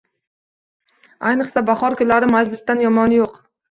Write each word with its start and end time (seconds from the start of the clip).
Ayniqsa 1.33 1.65
bahor 1.71 2.01
kunlari 2.03 2.35
majlisdan 2.37 2.87
yomoni 2.89 3.25
yo‘q! 3.25 3.43